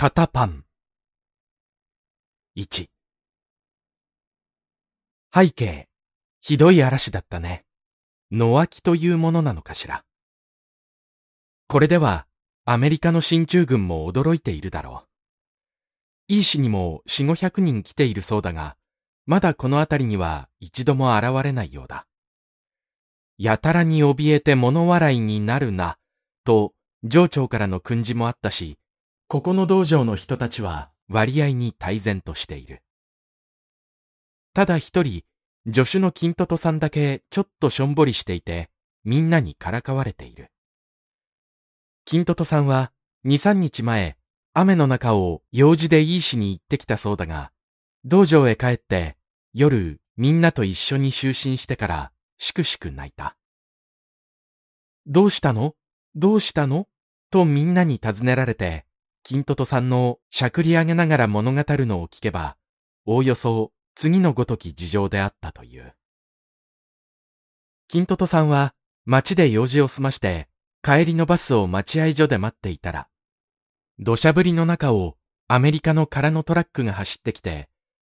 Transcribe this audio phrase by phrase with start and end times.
[0.00, 0.64] 肩パン。
[2.56, 2.86] 1
[5.34, 5.88] 背景、
[6.40, 7.64] ひどい嵐だったね。
[8.30, 10.04] 野脇というものなのかしら。
[11.66, 12.28] これでは、
[12.64, 15.02] アメリカの進駐軍も驚いているだろ
[16.28, 16.32] う。
[16.32, 18.76] いい市にも四五百人来ているそうだが、
[19.26, 22.06] まだこの辺りには一度も現れないようだ。
[23.36, 25.98] やたらに怯えて物笑いになるな、
[26.44, 26.72] と、
[27.02, 28.78] 上長からの訓示もあったし、
[29.30, 32.82] ここの道場の人たちは割合に大然としている。
[34.54, 35.22] ただ一人、
[35.70, 38.70] 助手の金トトさんだけちょっとしょんぼりしていて、
[39.04, 40.50] みんなにからかわれている。
[42.06, 42.90] 金トトさんは、
[43.22, 44.16] 二三日前、
[44.54, 47.52] 雨の中を用事でいいしに行ってきたそうだが、
[48.06, 49.18] 道場へ帰って、
[49.52, 53.36] 夜、みんなと一緒に就寝してから、しくしく泣いた。
[55.06, 55.74] どうしたの？
[56.14, 56.88] どうしたの？
[57.30, 58.86] とみんなに尋ねられて、
[59.28, 62.56] 金トトさんのしゃくり上げながら物語るのを聞けば、
[63.04, 65.92] おおよそ次のごとき事情であったという。
[67.88, 70.48] 金トトさんは街で用事を済まして
[70.82, 73.08] 帰りのバスを待合所で待っていたら、
[73.98, 77.68] 土砂降りの中をアメリカの空のトラックが走ってきて、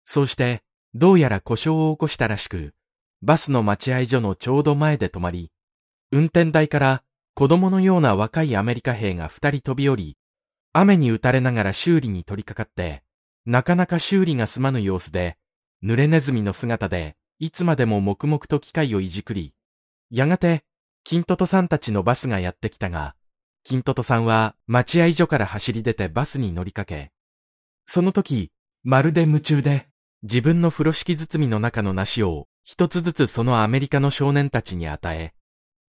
[0.04, 0.62] そうして
[0.94, 2.74] どうやら故障を起こしたらしく、
[3.22, 5.52] バスの待合所のちょうど前で止まり、
[6.10, 7.04] 運転台から
[7.34, 10.16] 子供のような若いアメリカ兵が二人飛び降り、
[10.76, 13.04] 雨に打たれながら修理に取り掛かって、
[13.46, 15.38] なかなか修理が済まぬ様子で、
[15.84, 19.54] 濡れネズミの姿で、いつまでも黙々と機械をいじくり、
[20.10, 20.64] やがて、
[21.04, 23.14] キントトさんたちのバスがやってきたが、
[23.62, 27.12] キントトさんは待合所から走り出てバスに乗りかけ、
[27.86, 28.50] その時、
[28.82, 29.86] まるで夢中で、
[30.24, 35.34] 自分の風呂敷包みの中の梨を一つずつそのアメリカの少年たちに与え、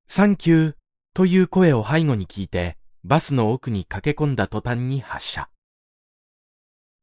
[0.06, 0.75] サンキュー
[1.16, 5.48] という声を背後に聞いて、バスの奥に駆け込んだ途端に発車。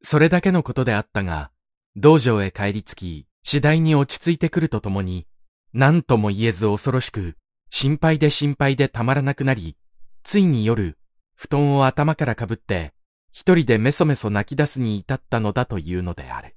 [0.01, 1.53] それだけのことであったが、
[1.95, 5.29] 道場へ帰り着き、次第に落ち着いてくるとともに、
[5.73, 7.37] 何とも言えず恐ろしく、
[7.71, 9.77] 心配で心配でたまらなくなり、
[10.25, 10.99] ついに夜、
[11.37, 12.95] 布団を頭からかぶって、
[13.31, 16.57] 一人でメソメソ泣き出すに至ったのだというのである。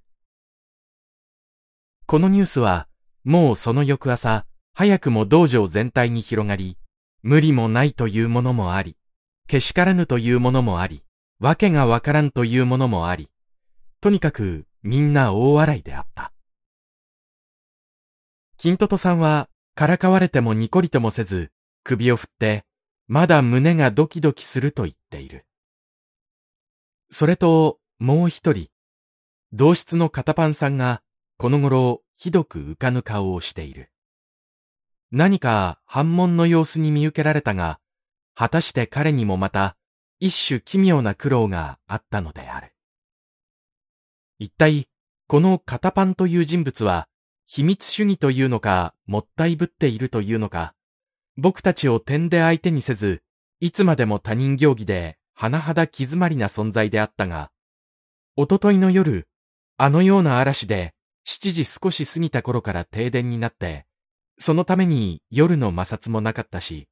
[2.07, 2.87] このニュースは、
[3.23, 6.79] もうその翌朝、早くも道場全体に広がり、
[7.21, 8.97] 無理もないというものもあり、
[9.47, 11.03] けしからぬというものもあり、
[11.39, 13.29] わけがわからんというものもあり、
[14.01, 16.31] とにかくみんな大笑いであった。
[18.57, 21.51] 金トトさんは、からかわれてもニコリともせず、
[21.83, 22.65] 首を振って、
[23.07, 25.45] まだ胸がドキドキすると言っている。
[27.09, 28.69] それと、もう一人、
[29.53, 31.01] 同室の片パンさんが、
[31.37, 33.91] この頃、ひどく浮かぬ顔をしている。
[35.11, 37.79] 何か反問の様子に見受けられたが、
[38.35, 39.77] 果たして彼にもまた
[40.19, 42.73] 一種奇妙な苦労があったのである。
[44.39, 44.87] 一体、
[45.27, 47.07] この片パンという人物は、
[47.45, 50.73] 秘密主義というのか、もったいぶっているというのか、
[51.37, 53.23] 僕たちを点で相手にせず、
[53.59, 57.51] いつまでも他人行儀で、甚だ気詰まりな存在であったが、
[58.35, 59.27] おとといの夜、
[59.77, 60.93] あのような嵐で、
[61.25, 63.85] 七時少し過ぎた頃から停電になって、
[64.37, 66.87] そのために夜の摩擦もなかったし、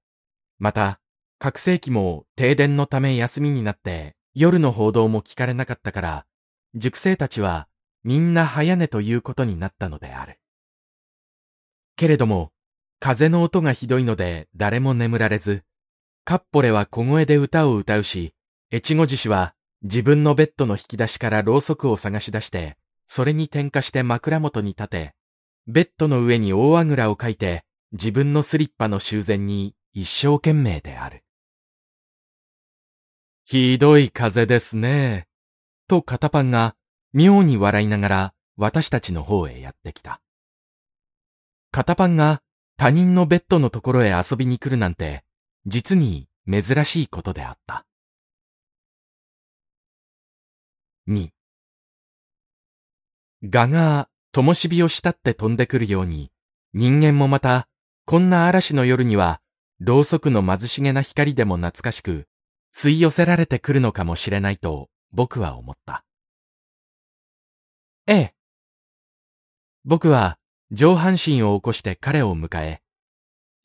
[0.60, 1.00] また、
[1.44, 6.26] 拡声器も停電のため休みになって夜の報道も聞かれなかったから、
[6.74, 7.68] 塾生たちは
[8.06, 10.40] みんな早寝ということになったのである。
[11.98, 12.54] けれども、
[13.02, 15.66] 風の音がひどいので誰も眠られず、
[16.24, 18.34] カッポレは小声で歌を歌うし、
[18.74, 25.14] 越後獅子は自分のベッドの引き出しからろうそくを探し出して、それに点火して枕元に立て、
[25.68, 31.23] ベッドの上に大あぐらをかいて、自分のスリッパの修繕に一生懸命である。
[33.54, 35.28] ひどい風ですね。
[35.88, 36.76] と片パンが
[37.14, 40.22] 妙に笑いながら私たちの方へやってきた。
[41.70, 42.42] 片パンが
[42.78, 45.24] 他人のベッドのところへ遊びに来るなんて
[45.68, 47.86] 実に珍しいことであった。
[51.08, 51.30] 2
[53.44, 56.32] ガが灯火をしたって飛んでくるように
[56.74, 57.68] 人間もまた
[58.08, 59.42] こんな嵐の夜には
[59.80, 62.26] ろうそくの貧しげな光でも懐かしく
[62.74, 66.04] 吸い寄せられてくるのかもしれないと僕は思った。
[68.08, 68.34] ええ。
[69.86, 70.38] 僕は
[70.72, 72.82] 上半身を起こして彼を迎え、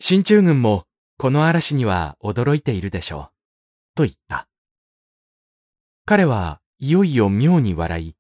[0.00, 0.84] 進駐軍も
[1.16, 3.34] この嵐には驚いているでしょう。
[3.94, 4.46] と言った。
[6.04, 8.14] 彼はいよいよ妙に笑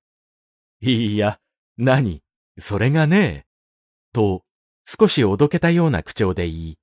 [0.80, 1.38] い、いや、
[1.76, 2.22] 何、
[2.58, 3.46] それがねえ
[4.12, 4.44] と
[4.84, 6.78] 少しおどけたような口調で言い、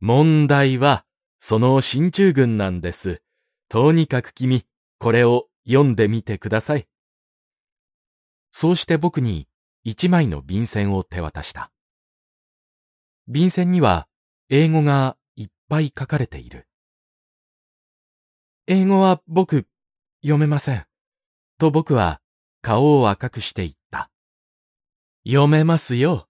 [0.00, 1.04] 問題は
[1.44, 3.20] その進駐軍なんです。
[3.68, 4.64] とにかく君、
[5.00, 6.86] これを読んでみてください。
[8.52, 9.48] そうして僕に
[9.82, 11.72] 一枚の便箋を手渡した。
[13.26, 14.06] 便箋には
[14.50, 16.68] 英語がいっぱい書かれている。
[18.68, 19.66] 英語は僕、
[20.22, 20.86] 読めません。
[21.58, 22.20] と僕は
[22.60, 24.12] 顔を赤くして言った。
[25.26, 26.28] 読めますよ。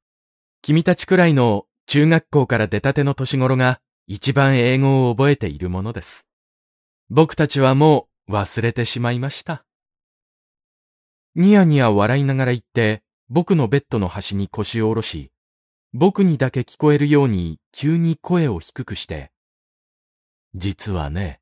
[0.62, 3.82] 君たちくらいの中学校から出たての年頃が
[4.14, 6.28] 一番英語を覚えているものです。
[7.08, 9.64] 僕たちはもう忘れてしまいました。
[11.34, 15.32] ニヤニヤ笑いながら言って僕のベッドの端に腰を下ろし、
[15.94, 19.32] 僕にだけ聞こえるように急に声を低くして、
[20.54, 21.40] 実はね、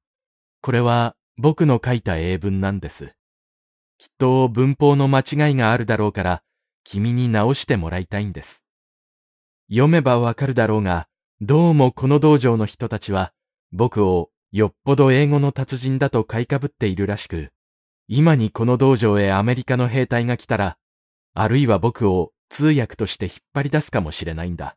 [0.62, 3.16] これは僕の書いた英文なんです。
[3.98, 6.42] きっと文法の間違いがあるだろうから、
[6.84, 8.64] 君に直してもらいたいんです。
[9.68, 11.08] 読めばわかるだろうが、
[11.42, 13.32] どうもこの道場の人たちは、
[13.72, 17.50] 僕をよっぽど英語の達人だと買いかぶっているらしく、
[18.08, 20.76] 今にこの道場へアメリカの兵隊が来たら、
[21.32, 24.76] あるいは僕を通訳として引っ張り出すかもしれないんだ。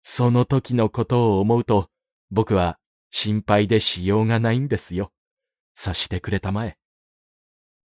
[0.00, 1.90] その時のことを思うと、
[2.30, 2.78] 僕は
[3.10, 5.12] 心配でしようがないんですよ。
[5.74, 6.78] さしてくれたまえ。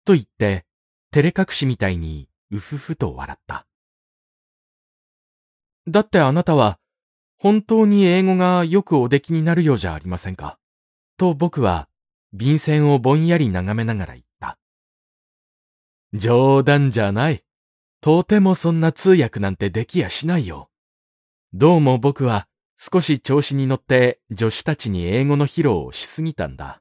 [0.04, 0.66] と言って、
[1.10, 3.66] 照れ隠しみたいにうふふと笑った。
[5.88, 6.78] だってあなたは、
[7.38, 10.58] 本当に英語がよくお出来になるようじゃありませんか？
[11.18, 11.88] と僕は、
[12.32, 14.58] 便箋をぼんやり眺めながら言った。
[16.14, 17.42] 冗談じゃない。
[18.00, 20.70] とてもそんな通訳なんてできやしないよ。
[21.52, 22.46] どうも僕は
[22.76, 26.80] 少し調子に乗って助手たちに英語の披露をしすぎたんだ。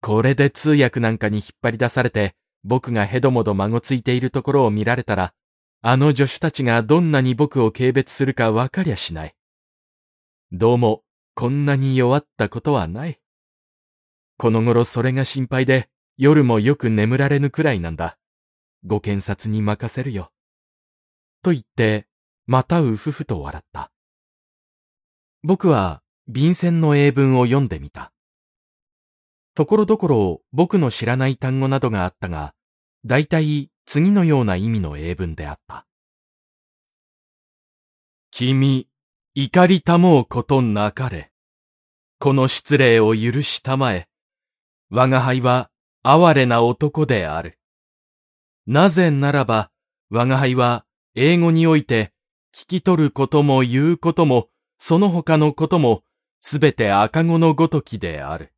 [0.00, 2.34] これで通訳なんかに引っ張り出されて
[2.64, 5.34] 僕がヘドモド孫ついているところを見られたら、
[5.82, 9.34] あの助手たちがどんなに僕を軽蔑するかわかりゃしない。
[10.50, 11.02] どうも
[11.34, 13.20] こんなに弱ったことはない。
[14.38, 18.16] この頃それが心配で夜もよく眠られぬくらいなんだ。
[18.86, 20.32] ご検察に任せるよ。
[21.42, 22.06] と言って、
[22.46, 23.92] またうふふと笑った。
[25.42, 28.12] 僕は便箋の英文を読んでみた。
[29.54, 32.54] ところどころ僕の知らない単語などがあったが、
[33.04, 35.86] だいたい次のような意味の英文であった。
[38.30, 38.87] 君、
[39.40, 41.30] 怒りたもうことなかれ。
[42.18, 44.08] この失礼を許したまえ。
[44.90, 45.70] 我が輩は
[46.02, 47.56] 哀れな男である。
[48.66, 49.70] なぜならば、
[50.10, 52.10] 我が輩は英語において
[52.52, 56.02] 聞き取ることも言うことも、その他のことも、
[56.40, 58.52] すべて赤子のごときである。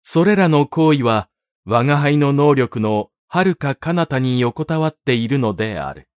[0.00, 1.28] それらの行為は、
[1.66, 6.08] 我が輩の能力の遥か彼方に横たわっているのである。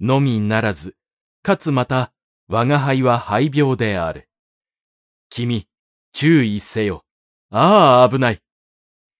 [0.00, 0.96] のみならず、
[1.44, 2.10] かつまた、
[2.48, 4.30] 我が輩は肺病である。
[5.28, 5.68] 君、
[6.14, 7.04] 注意せよ。
[7.50, 8.40] ああ、危ない。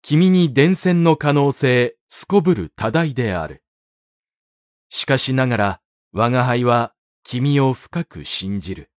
[0.01, 3.63] 君に伝染の可能性、すこぶる多大である。
[4.89, 5.81] しかしながら、
[6.13, 6.95] 我が輩は
[7.25, 8.91] 君を深く信じる。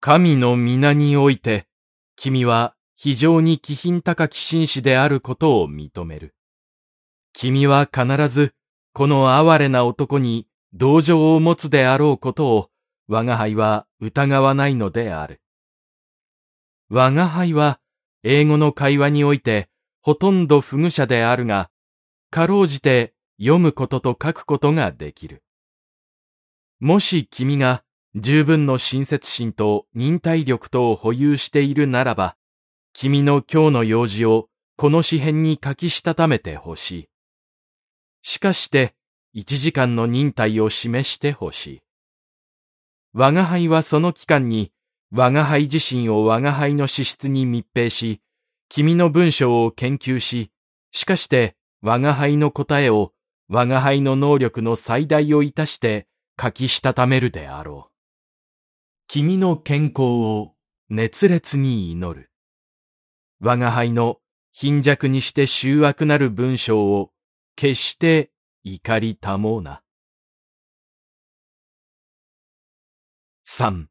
[0.00, 1.68] 神の皆において、
[2.16, 6.34] 君は非常に気品高き紳士であることを認める。
[7.32, 8.52] 君は必ず、
[8.94, 12.70] この哀れな男に同情を持つであろうことを、
[13.08, 15.40] 我が輩は疑わないのである。
[16.88, 17.80] 我が輩は、
[18.22, 19.68] 英語の会話において、
[20.00, 21.70] ほとんど不具者であるが、
[22.30, 25.42] かろうじて読むことと書くことができる。
[26.80, 32.36] もし君が十分の親切心と忍耐力とを保有しているならば、
[32.92, 37.08] 君の今日の用事をこの詩編に書きしたためてほしい。
[38.22, 38.94] しかして
[39.34, 41.82] 一時間の忍耐を示してほしい。
[43.14, 44.72] 我が輩はその期間に
[45.10, 48.20] 我が輩自身を我が輩の資質に密閉し、
[48.68, 50.50] 君の文章を研究し、
[50.90, 53.12] しかして我が輩の答えを
[53.48, 56.06] 我が輩の能力の最大をいたして
[56.40, 57.92] 書きしたためるであろう。
[59.06, 60.52] 君の健康を
[60.88, 62.30] 熱烈に祈る。
[63.40, 64.18] 我が輩の
[64.52, 67.10] 貧弱にして醜悪なる文章を
[67.56, 68.30] 決して
[68.64, 69.82] 怒りたもうな。
[73.42, 73.88] 三。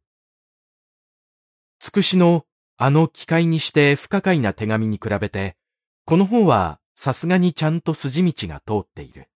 [1.80, 2.46] つくしの
[2.78, 5.58] あの機械にして不可解な手紙に比べて、
[6.06, 9.30] この本はさすがにちゃんと筋道が通っている。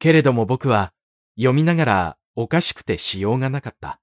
[0.00, 0.92] けれども僕は
[1.36, 4.00] 読みながらおかしくてしようがなかった。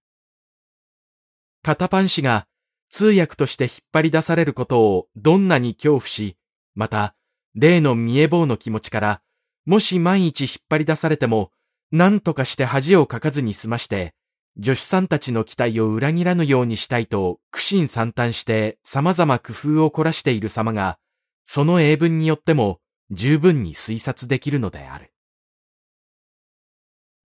[1.61, 2.47] 片パン氏が
[2.89, 6.37] 通訳として引っ張り出されることをどんなに恐怖し、
[6.73, 7.15] また
[7.53, 9.21] 例の見え棒の気持ちから、
[9.65, 11.51] もし万一引っ張り出されても、
[11.91, 14.13] 何とかして恥をかかずに済まして、
[14.57, 20.97] 助手さんたちの期待を裏切らぬようにしたいと苦心惨憺して様々工夫を凝らしている様が、
[21.43, 22.79] その英文によっても
[23.11, 25.11] 十分に推察できるのである。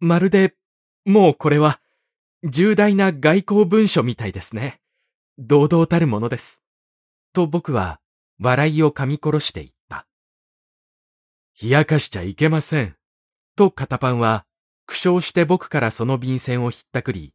[0.01, 0.55] まるで、
[1.05, 1.81] もうこれは、
[2.43, 4.81] 重大な外交文書みたいですね。
[5.39, 6.63] 堂々たるものです。
[7.33, 8.01] と僕は、
[8.39, 9.80] 笑いを噛み殺して言った。
[11.63, 12.97] 冷やかしちゃいけません。
[13.55, 14.47] と片パンは、
[14.87, 17.35] 苦笑して僕からその便箋をひったくり、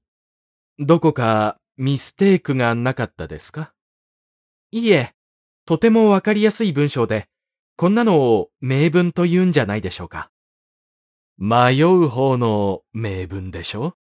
[0.80, 3.74] どこかミステークがなかったですか？
[4.72, 5.14] いいえ、
[5.66, 7.28] とてもわかりやすい文章で、
[7.78, 10.32] こんなのを名文と言うんじゃないでしょうか。
[11.38, 13.96] 迷う方の名文でしょ？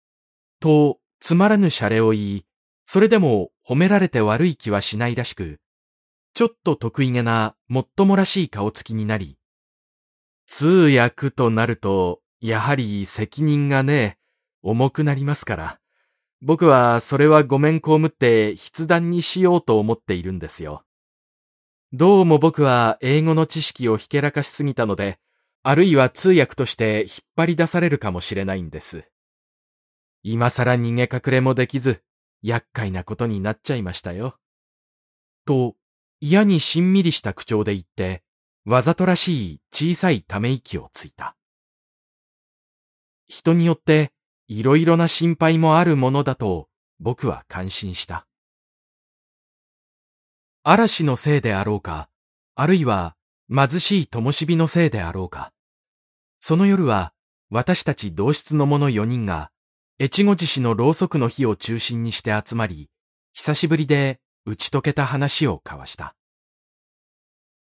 [0.59, 2.45] と、つまらぬシャレを言い、
[2.85, 5.59] それでも褒められて悪い気はしないらしく、
[6.33, 9.37] ちょっと得意げな、もっともらしい顔つきになり、
[10.47, 14.17] 通訳となると、やはり責任がね、
[14.61, 15.79] 重くなりますから。
[16.41, 20.83] 僕はそれはごめんこむって筆談にしようと思っているんですよ。
[21.93, 25.17] どうも僕は英語の知識をひけらかしすぎたので、
[25.63, 29.09] あるいは通訳として引っ張り出されるかもしれないんです。
[30.21, 32.03] 今更逃げ隠れもできず、
[32.43, 34.37] 厄介なことになっちゃいましたよ。
[35.45, 35.75] と、
[36.19, 38.24] 嫌にしんみりした口調で言って、
[38.65, 41.35] わざとらしい小さいため息をついた。
[43.27, 44.11] 人によって
[44.47, 46.67] いろいろな心配もあるものだと
[46.99, 48.25] 僕は感心した。
[50.63, 52.09] 嵐のせいであろうか、
[52.55, 53.15] あるいは
[53.53, 55.51] 貧しい灯火のせいであろうか。
[56.39, 57.13] その夜は
[57.51, 59.51] 私たち同室の者4人が
[59.99, 62.89] 越後獅子のろうそくの日を中心にして集まり、
[63.33, 66.14] 久しぶりで打ち解けた話を交わした。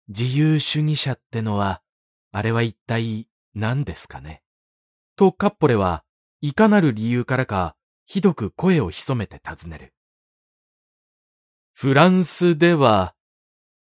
[0.09, 1.83] 自由主義者ってのは、
[2.31, 4.43] あれは一体何ですかね？
[5.17, 6.05] とカッポレは
[6.41, 9.95] いかなる理由からか、ひどく声を潜めて尋ねる。
[11.73, 13.15] フランスでは、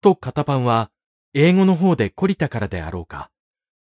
[0.01, 0.89] と片パンは、
[1.33, 3.29] 英語の方で懲りたからであろうか。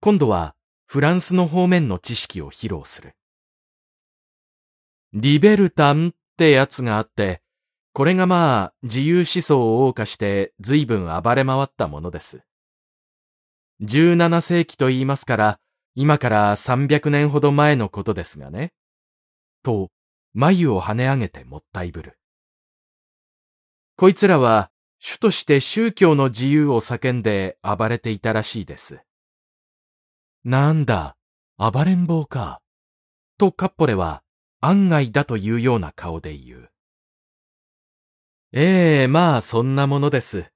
[0.00, 0.54] 今度は、
[0.86, 3.16] フランスの方面の知識を披露する。
[5.12, 7.42] リベルタンってやつがあって、
[7.94, 12.42] これがまあ、自由思想を謳歌して随分暴れ回ったものです。
[13.82, 15.60] 17世紀と言いますから、
[15.94, 18.72] 今から300年ほど前のことですがね。
[19.62, 19.90] と、
[20.32, 22.18] 眉を跳ね上げてもったいぶる。
[23.96, 29.00] こいつらは、主として宗教の自由を叫んで暴れていたらしいです。
[30.44, 31.16] なんだ、
[31.58, 32.62] 暴れん坊か。
[33.36, 34.22] とカッポレは
[34.60, 36.71] 案外だというような顔で言う。
[38.54, 40.52] ええまあそんなものです。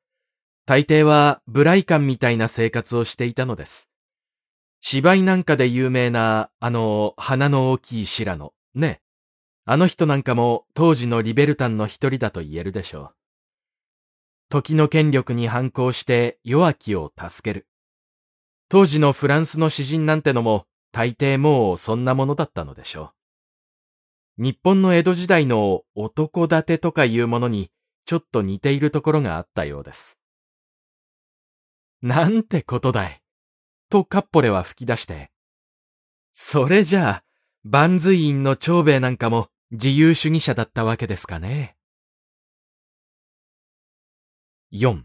[0.66, 3.88] 大抵はブライカンみたいな生活をしていたのです。
[4.82, 8.52] 芝居なんかで有名な、あの、鼻の大きい白野。
[8.74, 9.00] ね。
[9.64, 13.14] あの人なんかも当時のリベルタンの一人だと言えるでしょう。
[14.50, 17.66] 時の権力に反抗して弱きを助ける。
[18.68, 23.14] 当時のフランスの詩人なんてのも大抵もうそんなものだったのでしょ
[24.38, 24.42] う。
[24.42, 27.70] 日本の江戸時代の男立てとかいうものに
[28.06, 30.18] ちょっと似ているところがあったようです。
[32.00, 33.20] なんてことだい。
[33.90, 35.30] とカッポレは吹き出して、
[36.32, 37.24] それじゃあ、
[37.64, 41.76] 万随院の長兵衛なんかも自由主義者だったわけですかね。
[44.72, 45.02] 4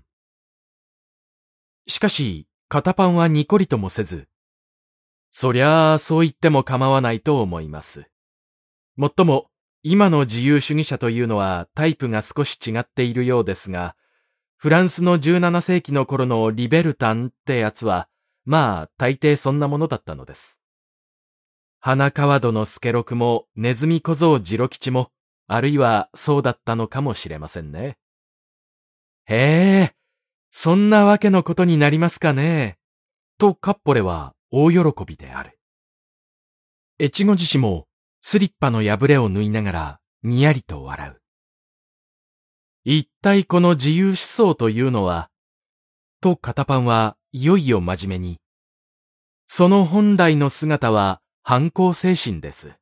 [1.88, 4.28] しかし、片パンはニコリともせず、
[5.32, 8.10] そりゃあそう言っても構わないと思います。
[8.96, 9.51] もっとも、
[9.84, 13.96] 今の自由主義者というのはタイプが少し違っているようですが、
[14.58, 18.08] フランスの17世紀の頃のリベルタンってやつは、
[18.46, 20.60] まあ、大抵そんなものだったのです。
[21.80, 25.10] 花川戸の助六も、ネズミ小僧次郎吉も、
[25.48, 27.98] あるいはそうだったのかもしれませんね。
[29.26, 29.96] へえ、
[30.52, 32.78] そんなわけのことになりますかね。
[33.40, 35.58] とカッポレは大喜びである。
[37.00, 37.88] 越後獅子も
[38.22, 41.22] スリッパの破れを縫いながらにやりと笑う。
[42.86, 45.30] 一体この自由思想というのは、
[46.22, 48.38] と片パンはいよいよ真面目に。
[49.48, 52.74] その本来の姿は反抗精神です。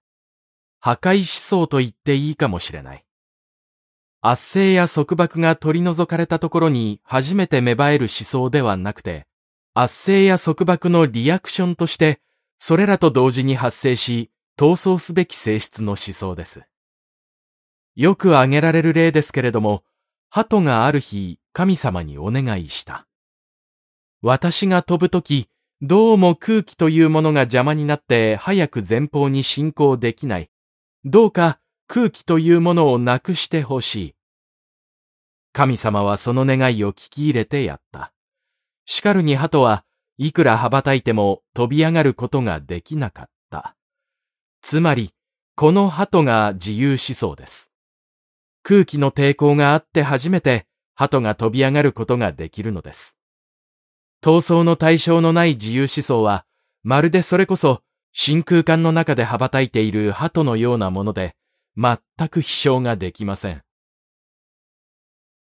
[0.81, 3.05] 破壊思想と言っていいかもしれない。
[4.21, 9.25] 圧政や束縛が取り除かれたところに初めて芽生える思想ではなくて、
[9.73, 12.19] 圧政や束縛のリアクションとして、
[12.57, 14.29] それらと同時に発生し、
[14.59, 16.65] 闘争すべき性質の思想です。
[17.95, 19.85] よく挙げられる例ですけれども、
[20.29, 23.07] 鳩がある日、神様にお願いした。
[24.21, 25.47] 私が飛ぶとき、
[25.81, 30.49] どうも空気というものが邪魔になって早く前方に進行できない。
[31.05, 34.15] どうか空気というものをなくしてほしい。
[35.53, 38.11] 神様はその願いを聞き入れてやった。
[38.83, 39.85] 叱るに鳩は
[40.17, 43.38] いくら羽ばたいても飛び上がることができなかった。
[44.61, 45.13] つまり、
[45.55, 47.71] この鳩が自由思想です。
[48.63, 53.17] 空気の抵抗があって初めて鳩が飛び上がることができるのです。
[54.21, 56.45] 闘争の対象のない自由思想は、
[56.83, 61.35] まるでそれこそ真空間の中で羽ばたいている鳩のようなもので、
[61.77, 61.97] 全
[62.29, 63.61] く飛翔ができません。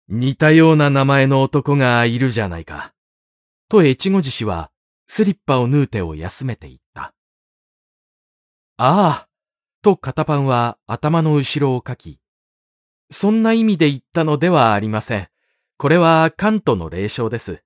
[0.08, 2.94] 似たような名前の男がいるじゃないか。
[3.70, 4.72] と越後獅子は、
[5.08, 6.85] スリッパを縫う手を休めていた。
[8.78, 9.30] ああ、
[9.82, 12.20] と片パンは頭の後ろをかき、
[13.10, 15.28] そんな意味で言ったのではありません。
[15.78, 17.64] これは関東の霊障です。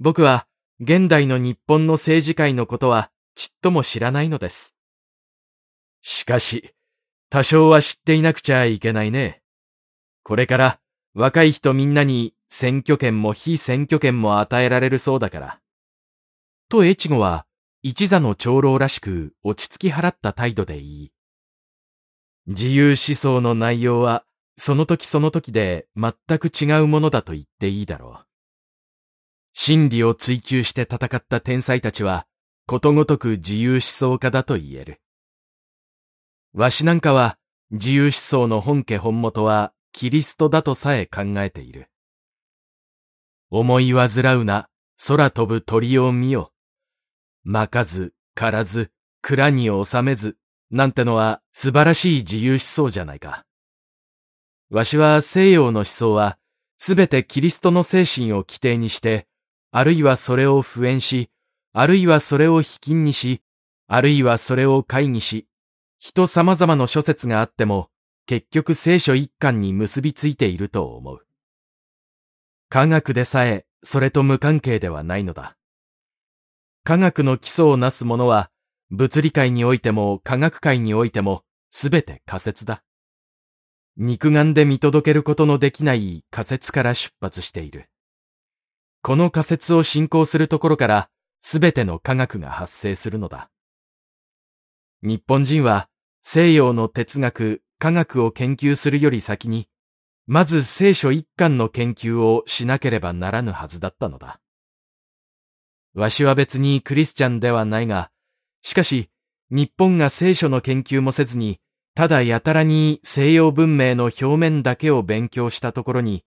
[0.00, 0.46] 僕は
[0.80, 4.74] 現代の日本の政治界のことはちっとも知らないのです。
[6.00, 6.74] しかし、
[7.28, 9.42] 多少は知っていなくちゃいけないね。
[10.22, 10.80] これから
[11.14, 15.60] 若い人みんなに選挙権も非選挙権も与えられるそうだから。
[16.68, 17.46] と越後は
[17.82, 21.12] 一座の長老らしく落ち着き払った態度で言い。
[22.46, 24.24] 自由思想の内容は
[24.56, 28.26] その時その時で全く違うものだと言っていいだろう。
[29.54, 32.26] 真理を追求して戦った天才たちは、
[32.66, 35.00] ことごとく自由思想家だと言える。
[36.54, 37.38] わしなんかは、
[37.70, 41.90] 自由思想の本家本元は、キリストだとさえ考えている。
[43.50, 44.68] 思い煩うな、
[45.06, 46.51] 空飛ぶ鳥を見よ。
[47.44, 50.36] 巻かず、狩らず、蔵に収めず、
[50.70, 53.44] なんてのは素晴らしい自由思想じゃないか。
[54.70, 56.38] わしは西洋の思想は、
[56.78, 59.26] すべてキリストの精神を規定にして、
[59.70, 61.30] あるいはそれを普遍し、
[61.72, 63.42] あるいはそれを卑近にし、
[63.86, 65.46] あるいはそれを会議し、
[65.98, 67.90] 人様々の諸説があっても、
[68.26, 71.26] 結局聖書一巻に結びついていると思う。
[72.68, 75.56] 科学でさえ、それと無関係ではないのだ。
[76.84, 78.50] 科学の基礎をなすものは、
[78.90, 82.82] 物理界においても科学界においても、すべて仮説だ。
[83.96, 87.88] 肉眼で見届けることのできない仮説から出発している。
[89.00, 91.08] この仮説を信仰するところから
[91.40, 93.50] すべての科学が発生するのだ。
[95.02, 95.88] 日本人は
[96.22, 99.68] 西洋の哲学、科学を研究するより先に、
[100.26, 104.40] まず聖書一巻の研究をしなければならぬはずだったのだ。
[105.94, 108.10] わしは別にクリスチャンではないが、
[108.62, 109.10] しかし
[109.50, 111.60] 日本が聖書の研究もせずに
[111.94, 116.24] ただやたらに西洋文明の表面だけを勉強したところに、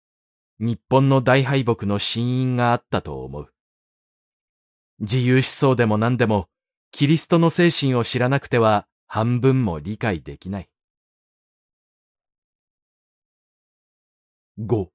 [0.60, 3.54] 日本の大敗北の真因があったと思う。
[4.99, 6.49] 自由思想でも何でも、
[6.91, 10.69] キリストの精神を知らなくては半分も理解できない。
[14.60, 14.89] 5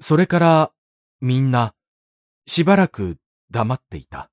[0.00, 0.72] それから
[1.20, 1.75] みんな
[2.46, 3.18] しばらく
[3.50, 4.30] 黙っていた。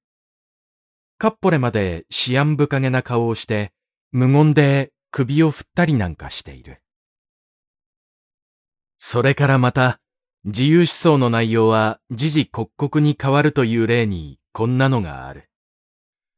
[1.17, 3.71] カッポレまで思案深げな顔をして
[4.11, 6.81] 無言で首を振ったりなんかしている。
[8.97, 9.99] それからまた、
[10.45, 15.49] 自由思想の内容は時々刻々に変わるという例にこんなのがある。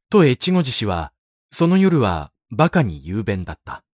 [0.10, 1.14] と越後獅子は、
[1.52, 3.86] その夜は馬鹿に雄弁だった。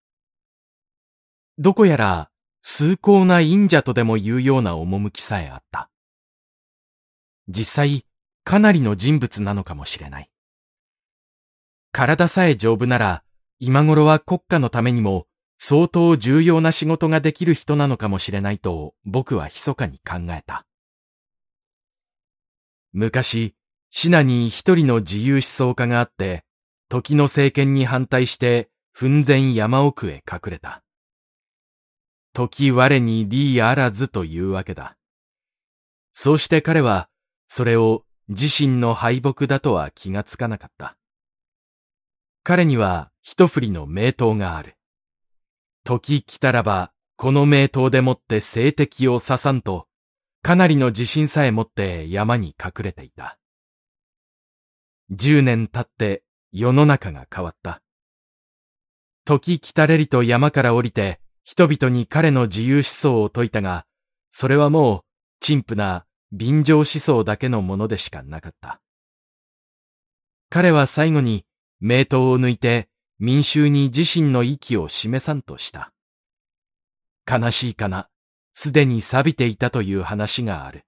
[1.57, 2.31] どこやら
[2.63, 5.90] 崇高な忍者とでも言うような趣さえあった。
[7.47, 8.05] 実際、
[8.43, 10.29] かなりの人物なのかもしれない。
[11.91, 13.23] 体さえ丈夫なら、
[13.59, 15.27] 今頃は国家のためにも
[15.57, 20.65] 相当重要な仕事ができる人なのかもしれないと僕は密かに考えた。
[22.93, 23.53] 昔、
[23.91, 26.43] シナに一人の自由思想家があって、
[26.89, 30.81] 時の政権に反対して奮然山奥へ隠れた。
[32.33, 34.97] 時我に利あらずというわけだ。
[36.13, 37.09] そうして彼は、
[37.53, 40.95] それを自身の敗北だとは気がつかなかった。
[42.43, 44.77] 彼には一振りの名刀がある。
[45.83, 49.89] 時来たらば、この名刀でもって性敵を刺さんと、
[50.41, 53.37] かなりの自信さえ持って山に隠れていた。
[55.09, 57.81] 十年経って世の中が変わった。
[59.25, 63.85] 時来たれりと山から降りて、人々に彼の自由思想を説いたが、
[64.29, 65.01] それはもう、
[65.41, 68.81] 陳腐な便乗思想だけのものでしかなかった。
[70.49, 71.45] 彼は最後に、
[71.79, 72.89] 名刀を抜いて
[73.19, 75.93] 民衆に自身の息を示さんとした。
[77.29, 78.09] 悲しいかな、
[78.53, 80.85] すでに錆びていたという話がある。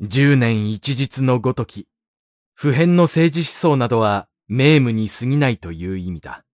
[0.00, 1.88] 十年一日のごとき、
[2.54, 6.44] 普遍の政治思想などは名務に過ぎないという意味だ。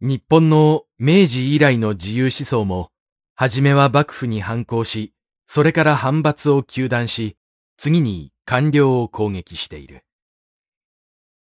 [0.00, 2.90] 日本の明治以来の自由思想も、
[3.34, 5.11] はじめは幕府に反抗し、
[5.46, 7.36] それから反発を求断し、
[7.76, 10.04] 次に官僚を攻撃している。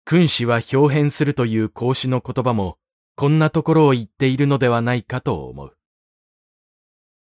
[0.06, 2.78] 君主は表変するという孔子の言葉も、
[3.16, 5.78] こんなところを言っているのではないかと思う。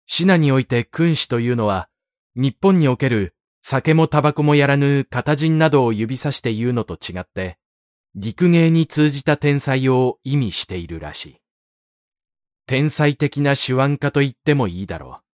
[0.07, 1.89] シナにおいて君主というのは、
[2.35, 7.59] 日本における酒もタバコもやらぬ片人などを指さして言うのと違って、
[8.15, 11.37] 陸芸に通じた天才を意味しているらしい。
[12.67, 15.28] 天才的な手腕家と言ってもいいだろう。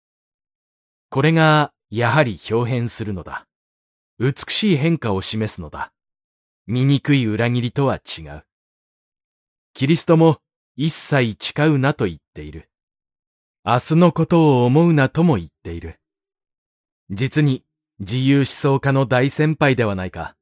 [1.12, 3.46] これが、やはり表変するのだ。
[4.18, 5.92] 美しい変化を示すのだ。
[6.68, 8.46] 醜い裏切りとは違う。
[9.74, 10.38] キリストも
[10.78, 12.70] 一切誓うなと言っている。
[13.66, 16.00] 明日のことを思うなとも言っている。
[17.10, 17.66] 実に
[18.00, 20.38] 自由思想家の大先輩ではないか。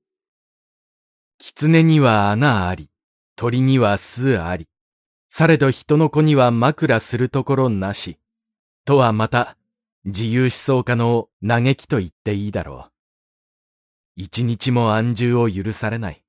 [1.39, 2.91] 狐には穴あり、
[3.35, 4.67] 鳥には巣あり、
[5.29, 8.19] されど人の子には枕するところなし、
[8.85, 9.57] とはまた
[10.05, 12.91] 自由思想家の嘆きと言っていいだろう。
[14.15, 16.23] 一日も安住を許されない。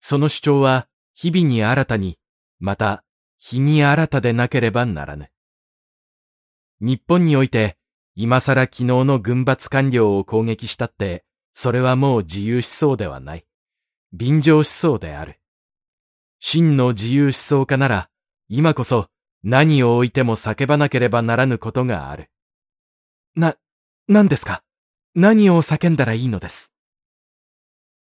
[0.00, 2.18] その主張は日々に新たに、
[2.58, 3.04] また
[3.38, 5.30] 日に新たでなければならぬ。
[6.80, 7.76] 日本において、
[8.14, 13.46] 今更昨日の軍閥官僚を攻撃したって、それはもう自由思想ではない。
[14.12, 15.40] 便乗思想である。
[16.38, 18.10] 真の自由思想家なら、
[18.48, 19.08] 今こそ
[19.42, 22.30] 何を置いても叫ばなければならぬことがある。
[23.36, 23.54] な、
[24.08, 24.62] 何ですか？
[25.14, 26.72] 何を叫んだらいいのです？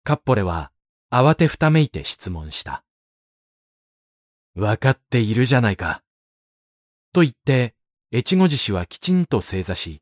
[0.03, 0.71] カッポレは
[1.11, 2.83] 慌てふためいて質問した。
[4.55, 6.03] わかっているじゃないか。
[7.11, 7.73] と言って、
[8.13, 10.01] 越後獅子はきちんと正座し、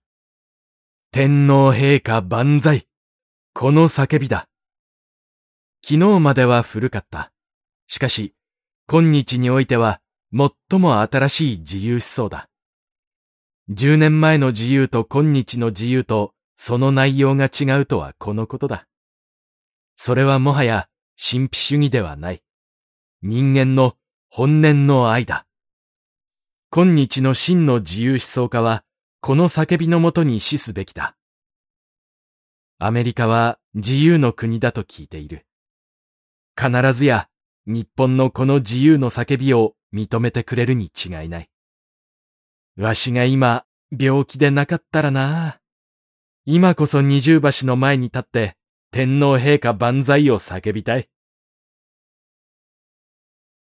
[1.11, 2.87] 天皇陛下万歳
[3.53, 4.49] この叫びだ。
[5.85, 7.31] 昨日までは古かった。
[7.87, 8.33] しかし、
[8.87, 12.49] 今日においては最も新しい自由思想だ。
[13.69, 18.87] 十年前の自由と今日の自由とその内容が違うとはこのことだ。
[19.95, 22.43] それはもはや神秘主義ではない。
[23.21, 23.95] 人間の
[24.29, 25.45] 本年の愛だ。
[26.71, 28.83] 今日の真の自由思想家は、
[29.21, 31.15] この叫びのもとに死すべきだ。
[32.79, 35.45] アメリカは自由の国だと聞いている。
[36.59, 37.29] 必ずや
[37.65, 41.52] 日本のこの自由の叫びを認めてくれるに違いない。
[42.75, 43.65] わしが今
[43.97, 45.59] 病気でなかったらな。
[46.45, 48.57] 今こそ二重橋の前に立って
[48.91, 51.07] 天皇陛下万歳を叫びたい。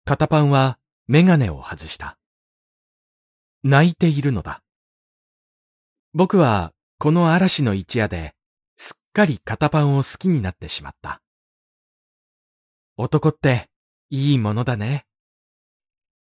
[0.03, 2.17] 片パンはメガネを外した。
[3.63, 4.61] 泣いているのだ。
[6.13, 8.33] 僕はこの嵐の一夜で
[8.75, 11.21] すっかり片パンを好きになってしまった。
[12.97, 13.69] 男って
[14.09, 15.05] いいものだね。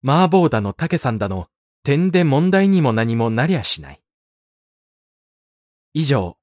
[0.03, 1.47] 麻婆だの竹さんだの
[1.87, 4.01] 点で問題にも何もなりゃしない。
[5.93, 6.37] 以上、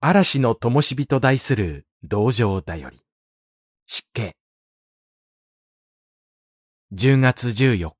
[0.00, 3.00] 嵐の灯火と題する道場だより。
[3.86, 4.32] 湿気。
[6.92, 7.97] 10月14日